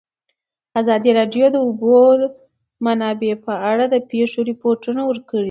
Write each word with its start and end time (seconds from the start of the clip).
ازادي 0.79 1.11
راډیو 1.19 1.45
د 1.51 1.53
د 1.55 1.57
اوبو 1.65 1.95
منابع 2.85 3.33
په 3.45 3.53
اړه 3.71 3.85
د 3.89 3.95
پېښو 4.09 4.39
رپوټونه 4.49 5.01
ورکړي. 5.05 5.39